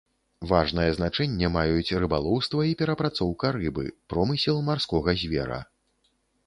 [0.51, 3.85] Важнае значэнне маюць рыбалоўства і перапрацоўка рыбы,
[4.15, 5.63] промысел марскога звера.